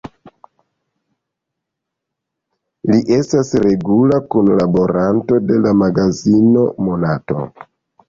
Li 2.93 3.19
estas 3.19 3.55
regula 3.67 4.21
kunlaboranto 4.35 5.41
de 5.53 5.63
la 5.69 5.79
magazino 5.87 6.69
"Monato". 6.91 7.49